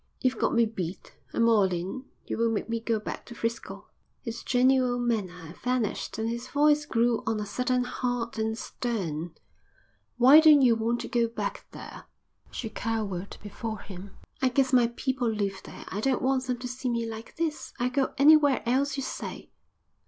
[0.19, 1.15] "You've got me beat.
[1.31, 2.05] I'm all in.
[2.25, 3.85] You won't make me go back to 'Frisco?"
[4.23, 9.35] His genial manner vanished and his voice grew on a sudden hard and stern.
[10.17, 12.05] "Why don't you want to go back there?"
[12.49, 14.17] She cowered before him.
[14.41, 15.85] "I guess my people live there.
[15.89, 17.71] I don't want them to see me like this.
[17.79, 19.51] I'll go anywhere else you say."